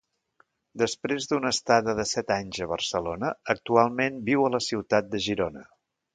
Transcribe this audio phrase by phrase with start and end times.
[0.81, 5.65] Després d'una estada de set anys a Barcelona, actualment viu a la ciutat de Girona.